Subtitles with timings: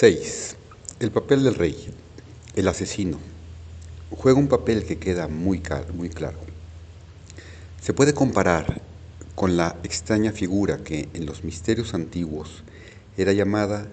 [0.00, 0.54] 6.
[1.00, 1.92] El papel del rey,
[2.54, 3.18] el asesino,
[4.10, 5.60] juega un papel que queda muy,
[5.92, 6.38] muy claro.
[7.82, 8.80] Se puede comparar
[9.34, 12.62] con la extraña figura que en los misterios antiguos
[13.16, 13.88] era llamada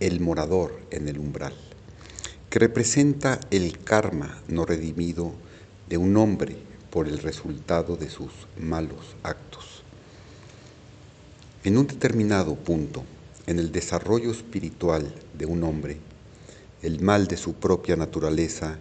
[0.00, 1.52] el morador en el umbral,
[2.48, 5.34] que representa el karma no redimido
[5.90, 6.56] de un hombre
[6.90, 9.82] por el resultado de sus malos actos.
[11.64, 13.04] En un determinado punto,
[13.46, 15.98] en el desarrollo espiritual de un hombre,
[16.82, 18.78] el mal de su propia naturaleza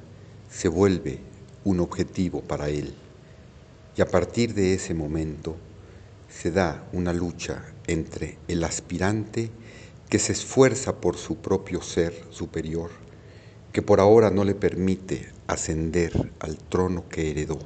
[0.50, 1.20] se vuelve
[1.64, 2.94] un objetivo para él.
[3.96, 5.58] Y a partir de ese momento
[6.30, 9.50] se da una lucha entre el aspirante
[10.10, 12.90] que se esfuerza por su propio ser superior,
[13.72, 17.60] que por ahora no le permite ascender al trono que heredó,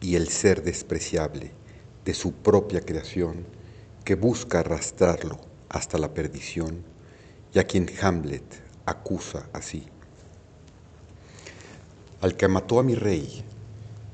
[0.00, 1.50] y el ser despreciable
[2.04, 3.46] de su propia creación
[4.04, 6.82] que busca arrastrarlo hasta la perdición
[7.52, 9.86] y a quien Hamlet acusa así
[12.24, 13.44] al que mató a mi rey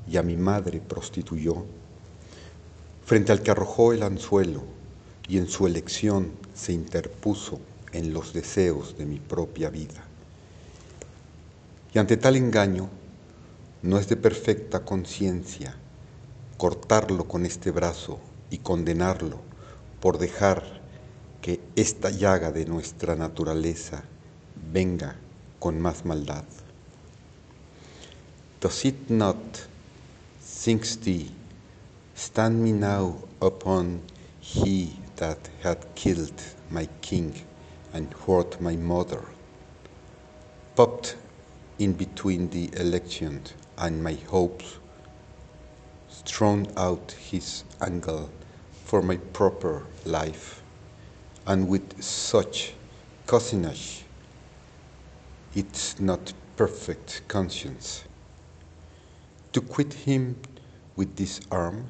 [0.05, 1.63] y a mi madre prostituyó,
[3.05, 4.63] frente al que arrojó el anzuelo
[5.29, 7.61] y en su elección se interpuso
[7.93, 10.03] en los deseos de mi propia vida.
[11.93, 12.89] Y ante tal engaño,
[13.81, 15.77] no es de perfecta conciencia
[16.57, 19.39] cortarlo con este brazo y condenarlo
[20.01, 20.80] por dejar
[21.41, 24.03] que esta llaga de nuestra naturaleza
[24.71, 25.15] venga
[25.59, 26.43] con más maldad.
[28.59, 29.37] Does it not,
[30.39, 31.31] thinks thee,
[32.13, 34.01] stand me now upon
[34.39, 37.33] he that had killed my king
[37.93, 39.23] and hurt my mother,
[40.75, 41.15] popped
[41.79, 43.41] in between the election
[43.77, 44.77] and my hopes,
[46.25, 48.29] thrown out his angle
[48.85, 50.60] for my proper life,
[51.47, 52.73] and with such
[53.27, 54.03] cousinage,
[55.55, 58.03] it's not perfect conscience
[59.53, 60.37] to quit him
[60.95, 61.89] with this arm?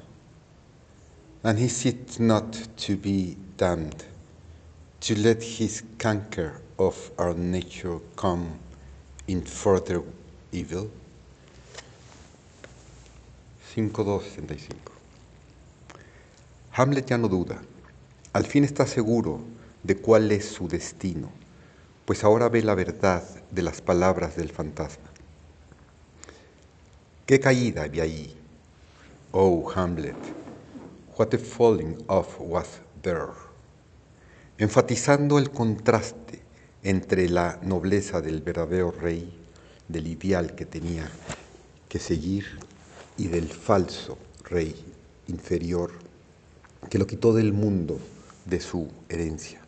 [1.44, 4.04] And he it not to be damned,
[5.00, 8.58] to let his canker of our nature come
[9.26, 10.02] in further
[10.52, 10.90] evil?
[13.60, 14.76] 5265
[16.70, 17.58] Hamlet ya no duda,
[18.32, 19.40] al fin está seguro
[19.82, 21.30] de cuál es su destino,
[22.04, 25.10] pues ahora ve la verdad de las palabras del fantasma.
[27.26, 28.34] ¿Qué caída había ahí?
[29.32, 30.16] Oh, Hamlet,
[31.16, 33.32] what a falling off was there.
[34.58, 36.40] Enfatizando el contraste
[36.82, 39.32] entre la nobleza del verdadero rey,
[39.88, 41.10] del ideal que tenía
[41.88, 42.46] que seguir,
[43.16, 44.74] y del falso rey
[45.28, 45.92] inferior
[46.90, 47.98] que lo quitó del mundo
[48.44, 49.60] de su herencia.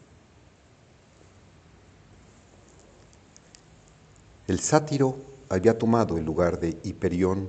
[4.47, 5.17] El sátiro
[5.49, 7.49] había tomado el lugar de Hiperión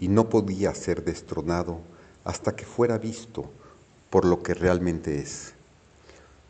[0.00, 1.80] y no podía ser destronado
[2.24, 3.50] hasta que fuera visto
[4.10, 5.54] por lo que realmente es.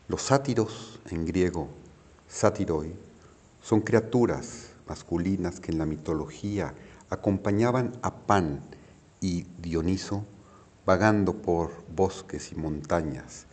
[0.07, 1.69] Los sátiros, en griego
[2.27, 2.93] sátiroi,
[3.61, 6.73] son criaturas masculinas que en la mitología
[7.09, 8.61] acompañaban a Pan
[9.21, 10.25] y Dioniso
[10.85, 13.45] vagando por bosques y montañas,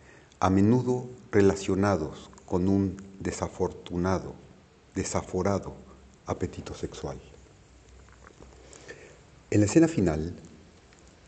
[0.42, 4.34] a menudo relacionados con un desafortunado,
[4.94, 5.74] desaforado
[6.24, 7.20] apetito sexual.
[9.50, 10.34] En la escena final,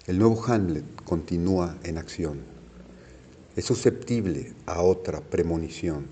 [0.06, 2.40] el nuevo Hamlet continúa en acción.
[3.54, 6.06] Es susceptible a otra premonición.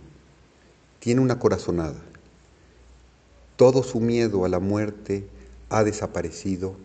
[0.99, 2.03] Tiene una corazonada.
[3.57, 5.27] Todo su miedo a la muerte
[5.71, 6.77] ha desaparecido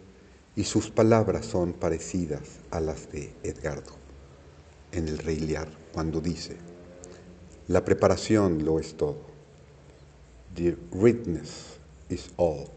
[0.55, 4.04] y sus palabras son parecidas a las de Edgardo
[4.95, 6.57] en el Rey Lear cuando dice,
[7.67, 9.21] la preparación lo es todo.
[10.55, 11.77] The readiness
[12.09, 12.67] is all.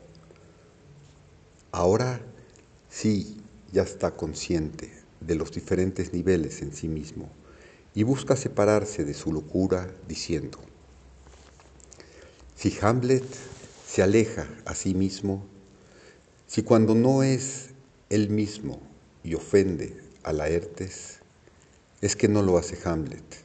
[1.70, 2.20] Ahora
[2.88, 3.36] sí
[3.72, 7.28] ya está consciente de los diferentes niveles en sí mismo
[7.94, 10.58] y busca separarse de su locura diciendo,
[12.56, 13.24] si Hamlet
[13.86, 15.46] se aleja a sí mismo,
[16.46, 17.70] si cuando no es
[18.10, 18.80] él mismo
[19.22, 21.20] y ofende a Laertes,
[22.00, 23.44] es que no lo hace Hamlet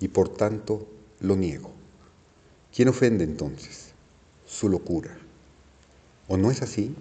[0.00, 0.86] y por tanto
[1.20, 1.72] lo niego.
[2.74, 3.92] ¿Quién ofende entonces?
[4.46, 5.16] Su locura.
[6.28, 6.94] ¿O no es así?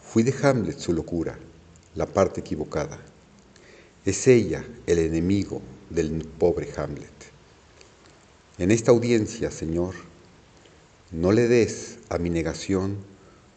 [0.00, 1.38] Fui de Hamlet su locura,
[1.94, 2.98] la parte equivocada.
[4.04, 5.60] Es ella el enemigo
[5.90, 7.10] del pobre Hamlet.
[8.58, 9.94] En esta audiencia, Señor,
[11.10, 12.98] no le des a mi negación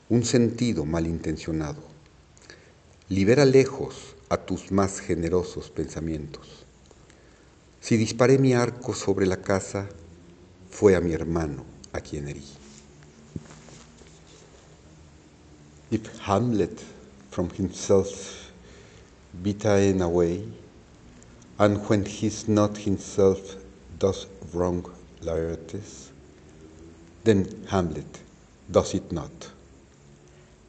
[0.09, 1.83] un sentido malintencionado.
[3.09, 6.47] Libera lejos a tus más generosos pensamientos.
[7.81, 9.89] Si disparé mi arco sobre la casa,
[10.69, 12.43] fue a mi hermano a quien herí.
[15.91, 16.83] If Hamlet
[17.31, 18.51] from himself
[19.41, 20.43] be taken away,
[21.57, 23.55] and when he's not himself
[23.97, 24.85] does wrong
[25.21, 26.11] Laertes,
[27.23, 28.19] then Hamlet
[28.69, 29.51] does it not.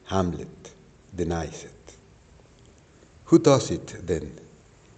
[0.07, 0.73] Hamlet
[1.15, 1.80] denies it.
[3.31, 4.33] Who does it then?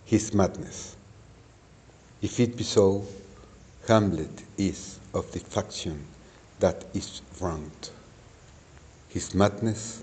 [0.07, 0.97] His madness.
[2.23, 3.05] If it be so,
[3.87, 6.07] Hamlet is of the faction
[6.59, 7.91] that is wronged.
[9.11, 10.03] His madness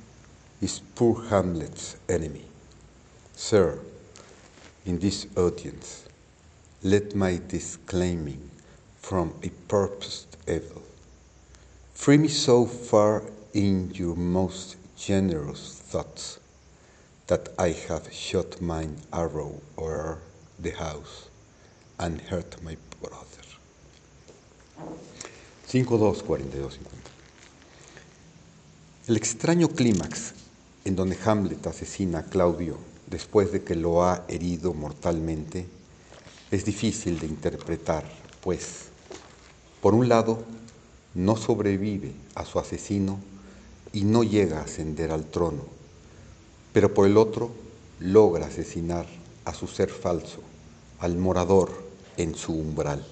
[0.61, 2.45] is poor Hamlet's enemy.
[3.35, 3.79] Sir,
[4.85, 6.05] in this audience,
[6.83, 8.47] let my disclaiming
[9.01, 10.83] from a purposed evil
[11.95, 13.23] free me so far
[13.53, 16.39] in your most generous thoughts
[17.29, 20.17] that I have shot mine arrow o'er
[20.59, 21.29] the house
[21.99, 23.45] and hurt my brother.
[25.71, 26.79] 5-2-42-50
[29.07, 30.33] El extraño clímax
[30.85, 35.67] en donde Hamlet asesina a Claudio después de que lo ha herido mortalmente
[36.49, 38.05] es difícil de interpretar,
[38.41, 38.87] pues,
[39.81, 40.43] por un lado,
[41.13, 43.19] no sobrevive a su asesino
[43.93, 45.78] y no llega a ascender al trono,
[46.73, 47.51] pero por el otro
[47.99, 49.05] logra asesinar
[49.45, 50.41] a su ser falso,
[50.99, 51.71] al morador
[52.17, 53.05] en su umbral.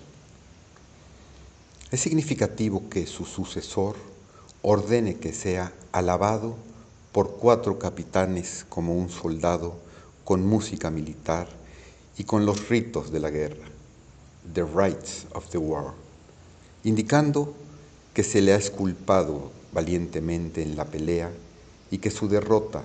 [1.92, 3.96] Es significativo que su sucesor
[4.62, 6.56] ordene que sea alabado
[7.12, 9.76] por cuatro capitanes como un soldado
[10.26, 11.48] con música militar
[12.18, 13.66] y con los ritos de la guerra,
[14.54, 15.94] the rites of the war,
[16.84, 17.54] indicando
[18.14, 21.32] que se le ha esculpado valientemente en la pelea
[21.92, 22.84] y que su derrota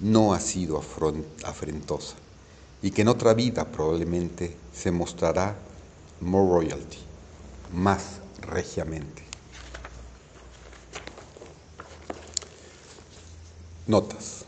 [0.00, 0.82] no ha sido
[1.44, 2.16] afrentosa
[2.82, 5.56] y que en otra vida probablemente se mostrará
[6.20, 6.98] more royalty,
[7.72, 9.22] más regiamente.
[13.86, 14.44] Notas.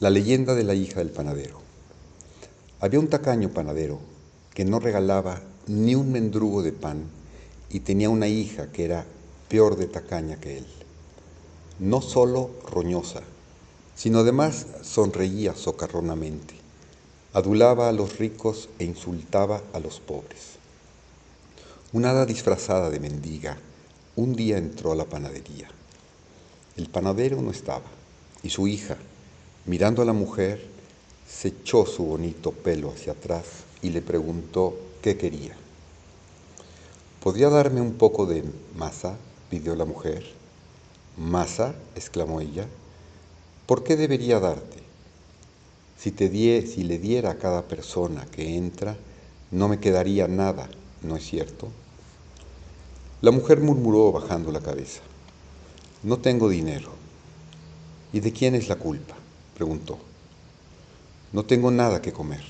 [0.00, 1.60] La leyenda de la hija del panadero.
[2.80, 3.98] Había un tacaño panadero
[4.54, 7.04] que no regalaba ni un mendrugo de pan
[7.70, 9.04] y tenía una hija que era
[9.48, 10.66] peor de tacaña que él.
[11.78, 13.22] No solo roñosa,
[13.98, 16.54] sino además sonreía socarronamente,
[17.32, 20.56] adulaba a los ricos e insultaba a los pobres.
[21.92, 23.58] Una hada disfrazada de mendiga
[24.14, 25.68] un día entró a la panadería.
[26.76, 27.86] El panadero no estaba
[28.44, 28.96] y su hija,
[29.66, 30.64] mirando a la mujer,
[31.28, 33.46] se echó su bonito pelo hacia atrás
[33.82, 35.56] y le preguntó qué quería.
[37.20, 38.44] ¿Podría darme un poco de
[38.76, 39.16] masa?
[39.50, 40.24] pidió la mujer.
[41.16, 41.74] ¿Masa?
[41.96, 42.68] exclamó ella.
[43.68, 44.78] ¿Por qué debería darte?
[45.98, 48.96] Si, te die, si le diera a cada persona que entra,
[49.50, 50.70] no me quedaría nada,
[51.02, 51.68] ¿no es cierto?
[53.20, 55.02] La mujer murmuró bajando la cabeza.
[56.02, 56.92] No tengo dinero.
[58.10, 59.16] ¿Y de quién es la culpa?
[59.54, 59.98] preguntó.
[61.34, 62.44] No tengo nada que comer.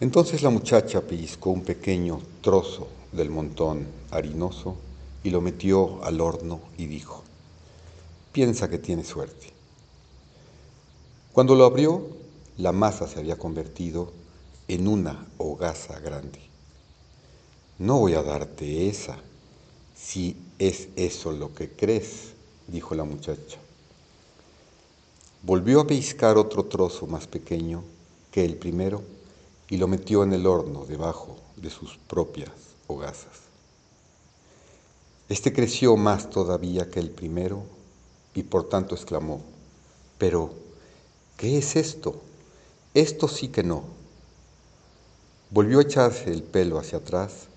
[0.00, 4.76] Entonces la muchacha pellizcó un pequeño trozo del montón harinoso
[5.22, 7.22] y lo metió al horno y dijo,
[8.34, 9.46] piensa que tiene suerte.
[11.32, 12.02] Cuando lo abrió,
[12.58, 14.12] la masa se había convertido
[14.66, 16.40] en una hogaza grande.
[17.78, 19.16] No voy a darte esa,
[19.94, 22.32] si es eso lo que crees,
[22.66, 23.58] dijo la muchacha.
[25.44, 27.84] Volvió a pescar otro trozo más pequeño
[28.32, 29.02] que el primero
[29.70, 32.50] y lo metió en el horno debajo de sus propias
[32.88, 33.44] hogazas.
[35.28, 37.62] Este creció más todavía que el primero
[38.34, 39.40] y por tanto exclamó,
[40.18, 40.52] pero,
[41.36, 42.20] ¿qué es esto?
[42.94, 43.84] Esto sí que no.
[45.50, 47.48] Volvió a echarse el pelo hacia atrás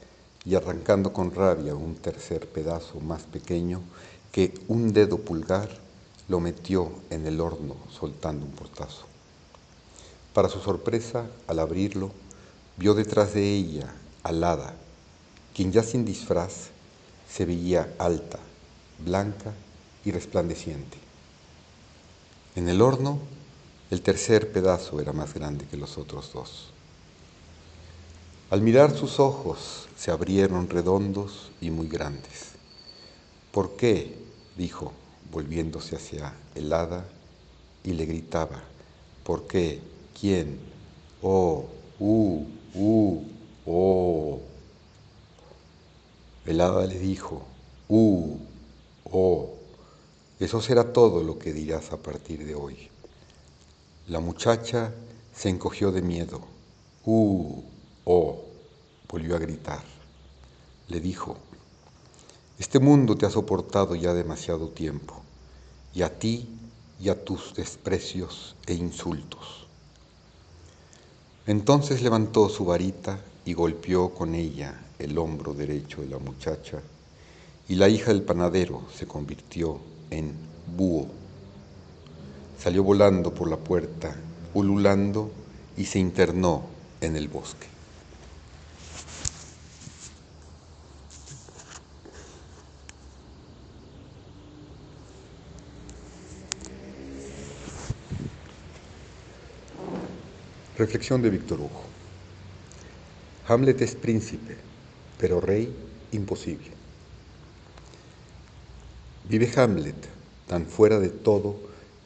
[0.46, 3.82] y arrancando con rabia un tercer pedazo más pequeño
[4.32, 5.70] que un dedo pulgar,
[6.28, 9.06] lo metió en el horno soltando un portazo.
[10.34, 12.12] Para su sorpresa, al abrirlo,
[12.78, 13.94] vio detrás de ella
[14.24, 14.76] alada,
[15.56, 16.70] quien ya sin disfraz
[17.30, 18.40] se veía alta,
[19.04, 19.54] blanca
[20.08, 20.98] y resplandeciente.
[22.56, 23.20] En el horno,
[23.92, 26.70] el tercer pedazo era más grande que los otros dos.
[28.50, 32.52] Al mirar sus ojos se abrieron redondos y muy grandes.
[33.52, 34.18] ¿Por qué?
[34.56, 34.94] dijo,
[35.30, 37.06] volviéndose hacia el hada
[37.84, 38.64] y le gritaba,
[39.26, 39.82] ¿por qué?
[40.20, 40.58] ¿Quién?
[41.22, 41.66] Oh,
[42.00, 42.46] uh,
[42.76, 43.24] uh,
[43.66, 44.40] oh.
[46.46, 47.46] El hada le dijo,
[47.90, 48.38] uh,
[49.12, 49.57] oh,
[50.40, 52.90] eso será todo lo que dirás a partir de hoy.
[54.08, 54.94] La muchacha
[55.34, 56.42] se encogió de miedo.
[57.06, 57.62] Uh,
[58.06, 58.44] oh,
[59.10, 59.84] volvió a gritar.
[60.90, 61.38] le dijo,
[62.60, 65.22] este mundo te ha soportado ya demasiado tiempo,
[65.94, 66.48] y a ti
[67.00, 69.68] y a tus desprecios e insultos.
[71.46, 76.82] Entonces levantó su varita y golpeó con ella el hombro derecho de la muchacha,
[77.70, 79.80] y la hija del panadero se convirtió
[80.12, 80.34] en
[80.76, 81.08] búho.
[82.60, 84.16] Salió volando por la puerta,
[84.54, 85.32] ululando,
[85.78, 86.64] y se internó
[87.02, 87.68] en el bosque.
[100.78, 101.82] Reflexión de Víctor Hugo.
[103.48, 104.58] Hamlet es príncipe,
[105.18, 105.74] pero rey
[106.12, 106.77] imposible.
[109.30, 109.96] Vive Hamlet
[110.48, 111.58] tan fuera de todo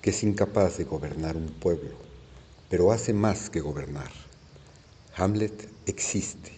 [0.02, 1.92] que es incapaz de gobernar un pueblo,
[2.70, 4.12] pero hace más que gobernar.
[5.16, 6.52] Hamlet existe.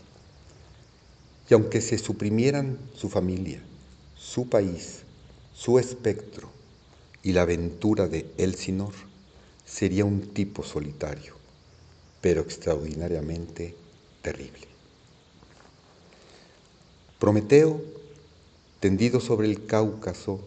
[1.49, 3.61] Y aunque se suprimieran su familia,
[4.15, 5.01] su país,
[5.53, 6.49] su espectro
[7.21, 8.93] y la aventura de Elsinor,
[9.65, 11.43] sería un tipo solitario
[12.23, 13.75] pero extraordinariamente
[14.21, 14.65] terrible.
[17.19, 17.81] Prometeo,
[18.79, 20.39] tendido sobre el Cáucaso,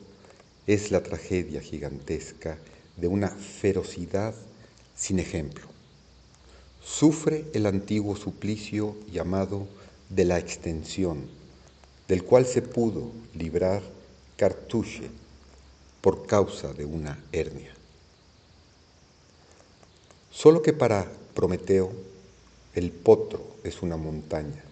[0.67, 2.59] es la tragedia gigantesca
[2.97, 4.35] de una ferocidad
[4.97, 5.67] sin ejemplo.
[6.83, 9.67] Sufre el antiguo suplicio llamado
[10.09, 11.27] de la extensión,
[12.09, 13.83] del cual se pudo librar
[14.37, 15.11] Cartuche
[16.01, 17.75] por causa de una hernia.
[20.31, 21.93] Solo que para Prometeo,
[22.75, 24.63] el potro es una montaña.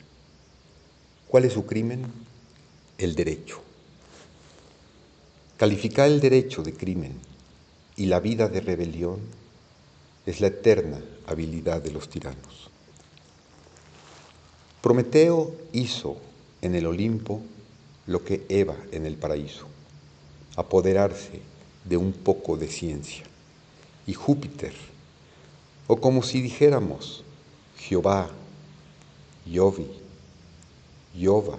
[1.26, 2.04] ¿Cuál es su crimen?
[2.98, 3.63] El derecho.
[5.56, 7.12] Calificar el derecho de crimen
[7.96, 9.20] y la vida de rebelión
[10.26, 12.70] es la eterna habilidad de los tiranos.
[14.82, 16.16] Prometeo hizo
[16.60, 17.40] en el Olimpo
[18.08, 19.66] lo que Eva en el paraíso,
[20.56, 21.40] apoderarse
[21.84, 23.24] de un poco de ciencia.
[24.08, 24.74] Y Júpiter,
[25.86, 27.22] o como si dijéramos,
[27.78, 28.28] Jehová,
[29.46, 29.86] Yovi,
[31.14, 31.58] Yova,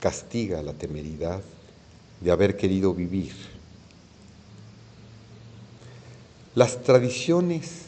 [0.00, 1.40] castiga la temeridad
[2.20, 3.34] de haber querido vivir.
[6.54, 7.86] Las tradiciones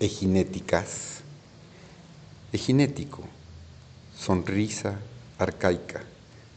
[0.00, 1.20] eginéticas,
[2.52, 3.24] eginético,
[4.16, 4.98] sonrisa
[5.38, 6.02] arcaica,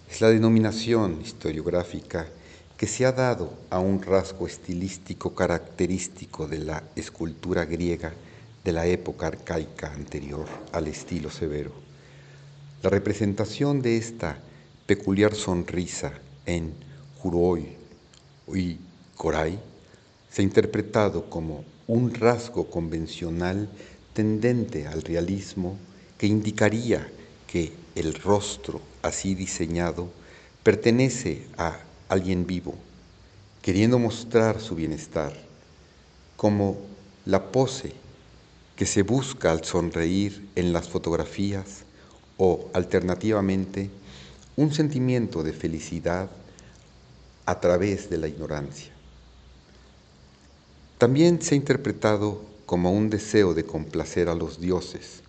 [0.10, 2.28] es la denominación historiográfica
[2.78, 8.14] que se ha dado a un rasgo estilístico característico de la escultura griega
[8.64, 11.72] de la época arcaica anterior al estilo severo.
[12.82, 14.38] La representación de esta
[14.86, 16.14] peculiar sonrisa
[16.46, 16.74] en
[17.20, 17.76] Juroi
[18.54, 18.78] y
[19.16, 19.60] Coray
[20.30, 23.70] se ha interpretado como un rasgo convencional
[24.14, 25.78] tendente al realismo
[26.18, 27.08] que indicaría
[27.48, 30.10] que el rostro así diseñado
[30.64, 31.80] pertenece a
[32.10, 32.76] alguien vivo,
[33.62, 35.34] queriendo mostrar su bienestar,
[36.38, 36.78] como
[37.26, 37.94] la pose
[38.76, 41.84] que se busca al sonreír en las fotografías
[42.38, 43.90] o alternativamente
[44.56, 46.30] un sentimiento de felicidad
[47.46, 48.94] a través de la ignorancia.
[50.98, 55.24] También se ha interpretado como un deseo de complacer a los dioses,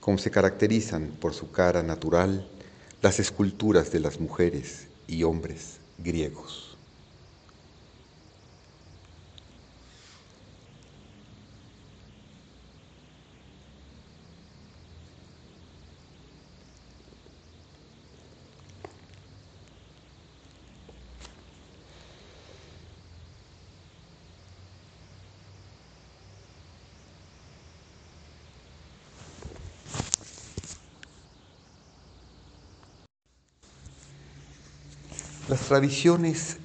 [0.00, 2.48] como se caracterizan por su cara natural
[3.00, 6.72] las esculturas de las mujeres y hombres griegos.
[35.52, 36.58] Las tradiciones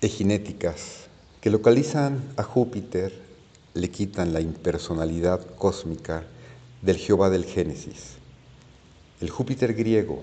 [0.00, 1.04] eginéticas
[1.42, 3.12] que localizan a Júpiter
[3.74, 6.24] le quitan la impersonalidad cósmica
[6.80, 8.14] del Jehová del Génesis.
[9.20, 10.22] El Júpiter griego,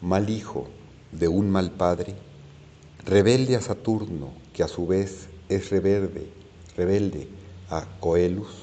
[0.00, 0.68] mal hijo
[1.10, 2.14] de un mal padre,
[3.04, 6.28] rebelde a Saturno, que a su vez es rebelde,
[6.76, 7.26] rebelde
[7.68, 8.54] a Coelus,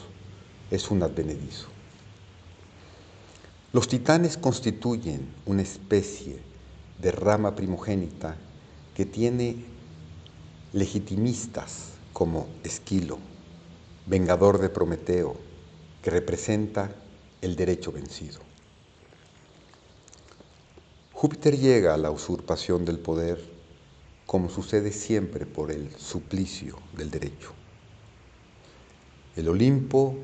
[0.72, 1.68] es un advenedizo.
[3.74, 6.47] Los titanes constituyen una especie
[7.00, 8.36] de rama primogénita
[8.96, 9.66] que tiene
[10.74, 13.20] legitimistas como Esquilo,
[14.06, 15.36] vengador de Prometeo,
[16.02, 16.92] que representa
[17.42, 18.40] el derecho vencido.
[21.14, 23.58] Júpiter llega a la usurpación del poder
[24.28, 27.54] como sucede siempre por el suplicio del derecho.
[29.36, 30.16] El Olimpo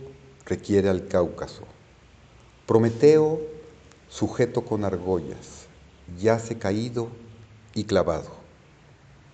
[0.46, 1.63] requiere al Cáucaso.
[2.68, 3.39] Prometeo
[4.10, 5.62] sujeto con argollas,
[6.19, 7.10] yace caído
[7.74, 8.31] y clavado.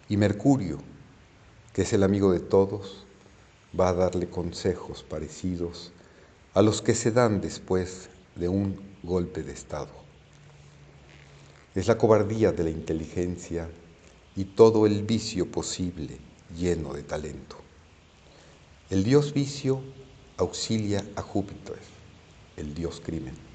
[0.07, 0.79] Y Mercurio,
[1.73, 3.05] que es el amigo de todos,
[3.79, 5.91] va a darle consejos parecidos
[6.53, 9.91] a los que se dan después de un golpe de Estado.
[11.75, 13.69] Es la cobardía de la inteligencia
[14.35, 16.17] y todo el vicio posible
[16.57, 17.57] lleno de talento.
[18.89, 19.81] El dios vicio
[20.37, 21.77] auxilia a Júpiter,
[22.57, 23.48] el dios crimen.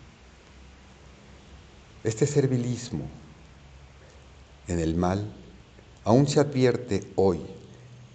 [2.05, 3.07] Este servilismo
[4.69, 5.33] en el mal
[6.05, 7.41] aún se advierte hoy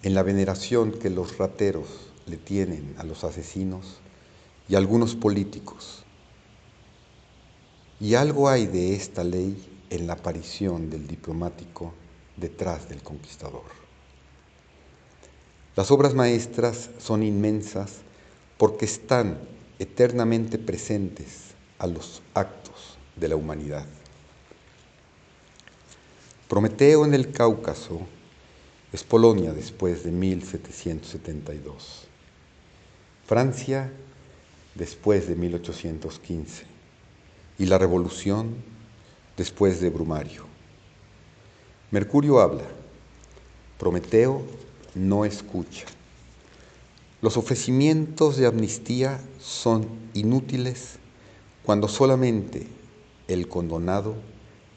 [0.04, 1.88] en la veneración que los rateros
[2.26, 3.98] le tienen a los asesinos
[4.68, 6.04] y a algunos políticos.
[7.98, 11.92] Y algo hay de esta ley en la aparición del diplomático
[12.36, 13.64] detrás del conquistador.
[15.74, 18.02] Las obras maestras son inmensas
[18.56, 19.40] porque están
[19.80, 23.86] eternamente presentes a los actos de la humanidad.
[26.48, 28.00] Prometeo en el Cáucaso
[28.92, 32.06] es Polonia después de 1772.
[33.26, 33.92] Francia
[34.74, 36.64] después de 1815.
[37.58, 38.56] Y la revolución
[39.36, 40.44] después de Brumario.
[41.92, 42.64] Mercurio habla,
[43.78, 44.42] Prometeo
[44.94, 45.86] no escucha.
[47.22, 50.98] Los ofrecimientos de amnistía son inútiles
[51.64, 52.66] cuando solamente
[53.32, 54.16] el condonado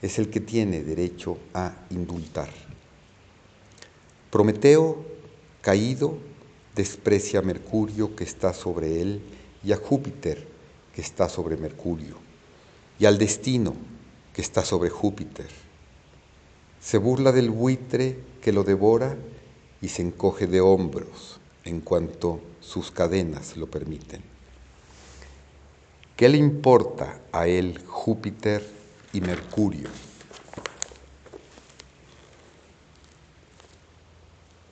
[0.02, 2.50] es el que tiene derecho a indultar.
[4.30, 5.04] Prometeo,
[5.62, 6.18] caído,
[6.76, 9.22] desprecia a Mercurio que está sobre él
[9.64, 10.48] y a Júpiter
[10.94, 12.18] que está sobre Mercurio
[13.00, 13.76] y al destino
[14.34, 15.48] que está sobre Júpiter.
[16.82, 19.16] Se burla del buitre que lo devora
[19.82, 24.33] y se encoge de hombros en cuanto sus cadenas lo permiten.
[26.16, 28.64] ¿Qué le importa a él Júpiter
[29.14, 29.90] y Mercurio?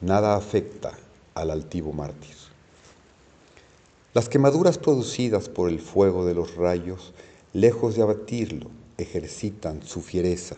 [0.02, 0.98] nada afecta
[1.36, 2.36] al altivo mártir.
[4.14, 7.14] Las quemaduras producidas por el fuego de los rayos,
[7.54, 10.58] lejos de abatirlo, ejercitan su fiereza.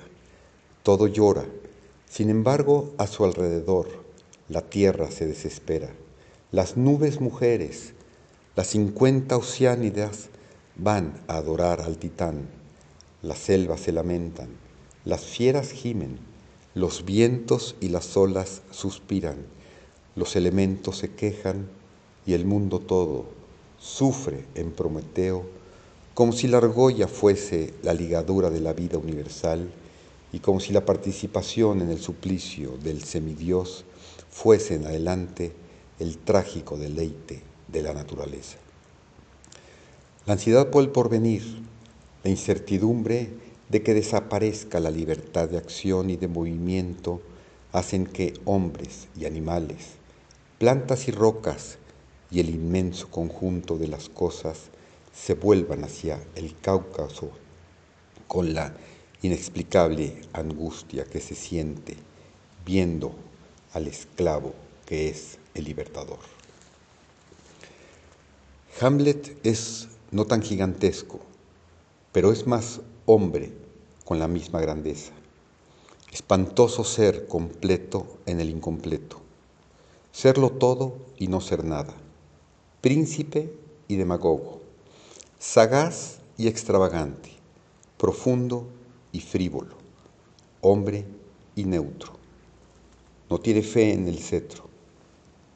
[0.82, 1.46] Todo llora.
[2.10, 3.89] Sin embargo, a su alrededor,
[4.50, 5.89] la tierra se desespera.
[6.52, 7.93] Las nubes mujeres,
[8.56, 10.30] las cincuenta oceánidas,
[10.75, 12.47] van a adorar al titán.
[13.21, 14.49] Las selvas se lamentan,
[15.05, 16.19] las fieras gimen,
[16.75, 19.38] los vientos y las olas suspiran,
[20.15, 21.67] los elementos se quejan
[22.25, 23.25] y el mundo todo
[23.79, 25.45] sufre en Prometeo
[26.13, 29.71] como si la argolla fuese la ligadura de la vida universal
[30.31, 33.83] y como si la participación en el suplicio del semidios
[34.29, 35.53] fuese en adelante
[35.99, 38.57] el trágico deleite de la naturaleza.
[40.25, 41.43] La ansiedad por el porvenir,
[42.23, 43.29] la incertidumbre
[43.67, 47.21] de que desaparezca la libertad de acción y de movimiento
[47.73, 49.95] hacen que hombres y animales,
[50.59, 51.77] plantas y rocas
[52.31, 54.69] y el inmenso conjunto de las cosas
[55.13, 57.29] se vuelvan hacia el Cáucaso
[58.29, 58.73] con la
[59.23, 61.97] inexplicable angustia que se siente
[62.65, 63.13] viendo
[63.73, 64.53] al esclavo
[64.86, 66.19] que es el libertador.
[68.79, 71.19] Hamlet es no tan gigantesco,
[72.12, 73.52] pero es más hombre
[74.06, 75.12] con la misma grandeza.
[76.12, 79.17] Espantoso ser completo en el incompleto.
[80.12, 81.95] Serlo todo y no ser nada.
[82.82, 83.52] Príncipe
[83.88, 84.62] y demagogo.
[85.39, 87.32] Sagaz y extravagante.
[87.97, 88.67] Profundo
[89.12, 89.76] y frívolo.
[90.62, 91.06] Hombre
[91.56, 92.13] y neutro.
[93.32, 94.65] No tiene fe en el cetro.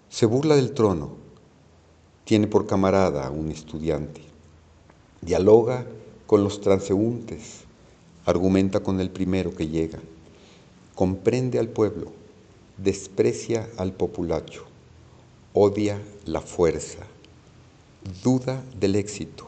[0.09, 1.11] Se burla del trono.
[2.23, 4.26] Tiene por camarada a un estudiante.
[5.21, 5.85] Dialoga
[6.27, 7.61] con los transeúntes,
[8.25, 9.99] argumenta con el primero que llega,
[10.93, 12.11] comprende al pueblo,
[12.77, 14.65] desprecia al populacho,
[15.53, 16.99] odia la fuerza,
[18.23, 19.47] duda del éxito,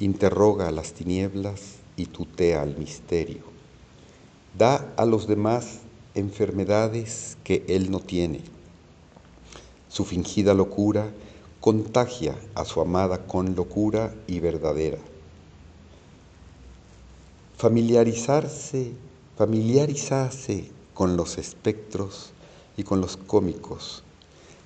[0.00, 3.42] interroga a las tinieblas y tutea al misterio,
[4.58, 5.78] da a los demás
[6.14, 8.40] enfermedades que él no tiene.
[9.88, 11.10] Su fingida locura
[11.60, 14.96] contagia a su amada con locura y verdadera.
[17.58, 18.92] Familiarizarse,
[19.36, 22.32] familiarizarse con los espectros
[22.78, 24.02] y con los cómicos.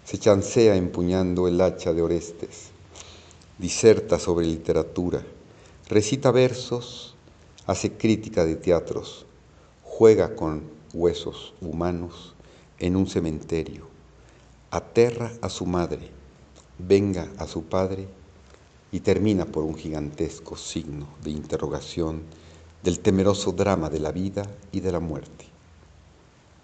[0.04, 2.68] Se chancea empuñando el hacha de Orestes,
[3.58, 5.22] diserta sobre literatura,
[5.88, 7.16] recita versos,
[7.66, 9.26] hace crítica de teatros,
[9.82, 12.34] juega con huesos humanos
[12.78, 13.88] en un cementerio,
[14.70, 16.13] aterra a su madre,
[16.78, 18.08] venga a su padre
[18.92, 22.22] y termina por un gigantesco signo de interrogación
[22.82, 25.46] del temeroso drama de la vida y de la muerte.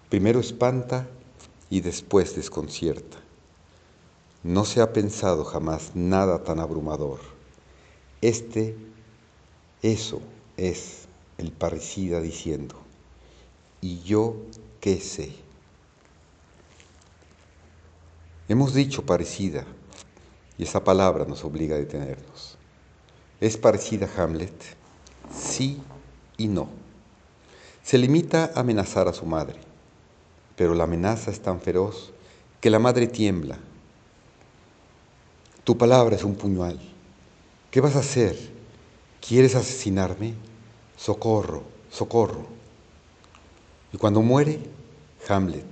[0.09, 1.09] Primero espanta
[1.71, 3.17] y después desconcierta.
[4.43, 7.21] No se ha pensado jamás nada tan abrumador.
[8.21, 8.77] Este,
[9.83, 10.21] eso
[10.57, 11.07] es
[11.39, 12.75] el parricida diciendo,
[13.81, 14.37] ¿y yo
[14.81, 15.33] qué sé?
[18.49, 19.65] Hemos dicho parecida,
[20.61, 22.59] y esa palabra nos obliga a detenernos.
[23.41, 24.53] ¿Es parecida Hamlet?
[25.35, 25.81] Sí
[26.37, 26.69] y no.
[27.83, 29.59] Se limita a amenazar a su madre,
[30.57, 32.13] pero la amenaza es tan feroz
[32.61, 33.59] que la madre tiembla.
[35.65, 36.79] Tu palabra es un puñal.
[37.71, 38.37] ¿Qué vas a hacer?
[39.27, 40.35] ¿Quieres asesinarme?
[40.95, 42.45] Socorro, socorro.
[43.95, 44.59] Y cuando muere,
[45.27, 45.65] Hamlet,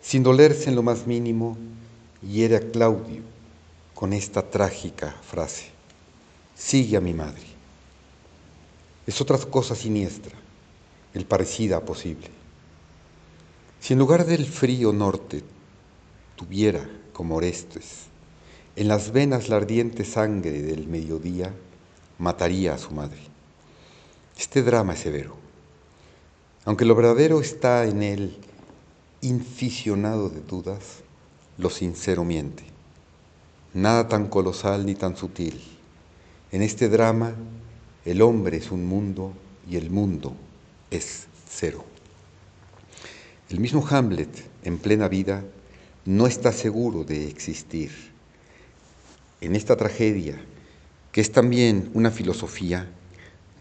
[0.00, 1.58] sin dolerse en lo más mínimo,
[2.22, 3.35] hiere a Claudio
[3.96, 5.70] con esta trágica frase.
[6.54, 7.46] Sigue a mi madre.
[9.06, 10.36] Es otra cosa siniestra,
[11.14, 12.28] el parecida posible.
[13.80, 15.42] Si en lugar del frío norte
[16.36, 18.02] tuviera, como Orestes,
[18.76, 21.54] en las venas la ardiente sangre del mediodía,
[22.18, 23.20] mataría a su madre.
[24.36, 25.36] Este drama es severo.
[26.66, 28.36] Aunque lo verdadero está en él
[29.22, 31.00] inficionado de dudas,
[31.56, 32.75] lo sincero miente.
[33.76, 35.60] Nada tan colosal ni tan sutil.
[36.50, 37.34] En este drama,
[38.06, 39.34] el hombre es un mundo
[39.68, 40.34] y el mundo
[40.90, 41.84] es cero.
[43.50, 44.30] El mismo Hamlet,
[44.64, 45.44] en plena vida,
[46.06, 47.90] no está seguro de existir.
[49.42, 50.40] En esta tragedia,
[51.12, 52.88] que es también una filosofía,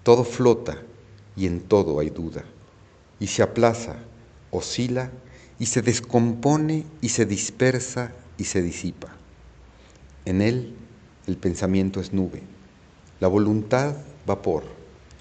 [0.03, 0.77] todo flota
[1.35, 2.45] y en todo hay duda,
[3.19, 3.97] y se aplaza,
[4.49, 5.11] oscila
[5.59, 9.14] y se descompone y se dispersa y se disipa.
[10.25, 10.73] En él
[11.27, 12.41] el pensamiento es nube,
[13.19, 14.63] la voluntad vapor,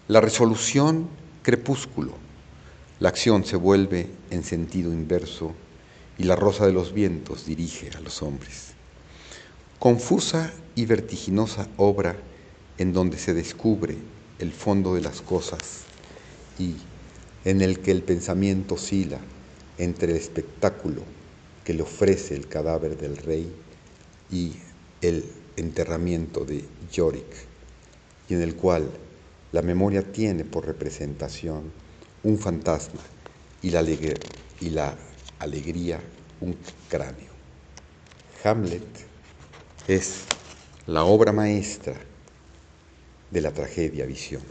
[0.08, 1.08] la resolución
[1.42, 2.12] crepúsculo,
[3.00, 5.54] la acción se vuelve en sentido inverso
[6.16, 8.72] y la rosa de los vientos dirige a los hombres.
[9.78, 12.16] Confusa y vertiginosa obra
[12.78, 13.96] en donde se descubre
[14.38, 15.82] el fondo de las cosas
[16.58, 16.74] y
[17.44, 19.18] en el que el pensamiento oscila
[19.78, 21.02] entre el espectáculo
[21.64, 23.52] que le ofrece el cadáver del rey
[24.30, 24.54] y
[25.08, 25.24] el
[25.56, 27.46] enterramiento de Yorick,
[28.28, 28.90] y en el cual
[29.52, 31.70] la memoria tiene por representación
[32.22, 33.02] un fantasma
[33.60, 34.96] y la, y la
[35.38, 36.00] alegría
[36.40, 36.56] un
[36.88, 37.32] cráneo.
[38.42, 38.82] Hamlet
[39.86, 40.24] es
[40.86, 41.94] la obra maestra
[43.30, 44.42] de la tragedia visión.